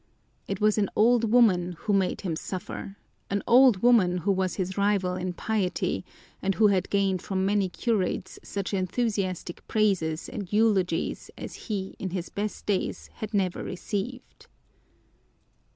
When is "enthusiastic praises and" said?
8.73-10.51